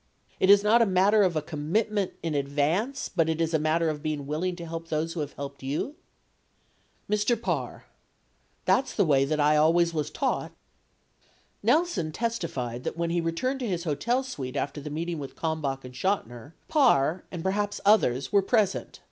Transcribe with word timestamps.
It 0.39 0.49
is 0.49 0.63
not 0.63 0.81
a 0.81 0.87
matter 0.87 1.21
of 1.21 1.35
a 1.35 1.43
commitment 1.43 2.13
in 2.23 2.33
advance, 2.33 3.07
but 3.07 3.29
it 3.29 3.39
is 3.39 3.53
a 3.53 3.59
matter 3.59 3.87
of 3.87 4.01
being 4.01 4.25
willing 4.25 4.55
to 4.55 4.65
help 4.65 4.87
those 4.87 5.13
who 5.13 5.19
have 5.19 5.33
helped 5.33 5.61
you? 5.61 5.93
Mr. 7.07 7.39
Parr. 7.39 7.85
That's 8.65 8.95
the 8.95 9.05
way 9.05 9.25
that 9.25 9.39
I 9.39 9.57
always 9.57 9.93
was 9.93 10.09
taught. 10.09 10.53
7 11.61 11.61
Nelson 11.61 12.11
testified 12.11 12.83
that 12.83 12.97
when 12.97 13.11
he 13.11 13.21
returned 13.21 13.59
to 13.59 13.67
his 13.67 13.83
hotel 13.83 14.23
suite 14.23 14.55
after 14.55 14.81
the 14.81 14.89
meeting 14.89 15.19
with 15.19 15.35
Kalmbach 15.35 15.85
and 15.85 15.93
Chotiner, 15.93 16.53
Parr 16.67 17.23
and 17.29 17.43
perhaps 17.43 17.79
others 17.85 18.31
were 18.31 18.41
present. 18.41 18.99